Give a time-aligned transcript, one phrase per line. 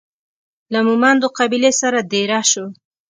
[0.73, 2.63] له مومندو قبیلې سره دېره سو.